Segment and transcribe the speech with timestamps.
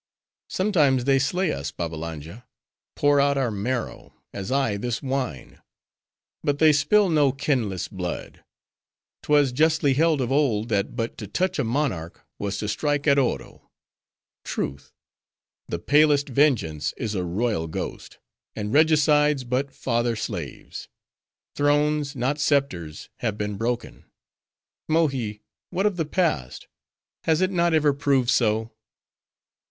[0.49, 2.47] Sometimes they slay us, Babbalanja;
[2.95, 5.61] pour out our marrow, as I this wine;
[6.43, 8.43] but they spill no kinless blood.
[9.21, 13.19] 'Twas justly held of old, that but to touch a monarch, was to strike at
[13.19, 14.91] Oro.—Truth.
[15.69, 18.17] The palest vengeance is a royal ghost;
[18.55, 20.89] and regicides but father slaves.
[21.55, 24.05] Thrones, not scepters, have been broken.
[24.89, 26.67] Mohi, what of the past?
[27.25, 28.71] Has it not ever proved so?"